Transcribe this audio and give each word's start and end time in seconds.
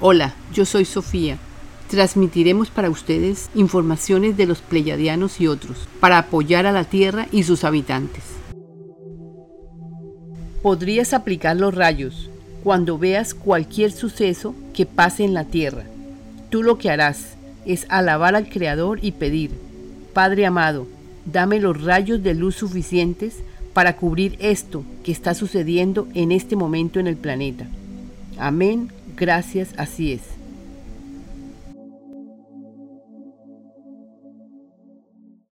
Hola, 0.00 0.32
yo 0.54 0.64
soy 0.64 0.84
Sofía. 0.84 1.38
Transmitiremos 1.90 2.70
para 2.70 2.88
ustedes 2.88 3.50
informaciones 3.56 4.36
de 4.36 4.46
los 4.46 4.60
pleyadianos 4.60 5.40
y 5.40 5.48
otros, 5.48 5.88
para 5.98 6.18
apoyar 6.18 6.66
a 6.66 6.72
la 6.72 6.84
Tierra 6.84 7.26
y 7.32 7.42
sus 7.42 7.64
habitantes. 7.64 8.22
Podrías 10.62 11.12
aplicar 11.14 11.56
los 11.56 11.74
rayos 11.74 12.30
cuando 12.62 12.96
veas 12.96 13.34
cualquier 13.34 13.90
suceso 13.90 14.54
que 14.72 14.86
pase 14.86 15.24
en 15.24 15.34
la 15.34 15.46
Tierra. 15.46 15.82
Tú 16.48 16.62
lo 16.62 16.78
que 16.78 16.90
harás 16.90 17.30
es 17.66 17.84
alabar 17.88 18.36
al 18.36 18.48
Creador 18.48 19.00
y 19.02 19.10
pedir, 19.10 19.50
Padre 20.12 20.46
amado, 20.46 20.86
dame 21.26 21.58
los 21.58 21.82
rayos 21.82 22.22
de 22.22 22.34
luz 22.34 22.54
suficientes 22.54 23.38
para 23.72 23.96
cubrir 23.96 24.36
esto 24.38 24.84
que 25.02 25.10
está 25.10 25.34
sucediendo 25.34 26.06
en 26.14 26.30
este 26.30 26.54
momento 26.54 27.00
en 27.00 27.08
el 27.08 27.16
planeta. 27.16 27.66
Amén, 28.38 28.92
gracias, 29.16 29.74
así 29.76 30.12
es. 30.12 30.37